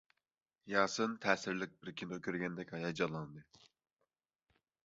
ياسىن 0.71 1.13
تەسىرلىك 1.25 1.75
بىر 1.83 1.93
كىنو 2.01 2.19
كۆرگەندەك 2.29 2.75
ھاياجانلاندى. 2.77 3.47